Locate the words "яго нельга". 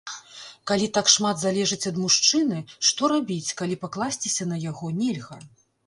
4.69-5.37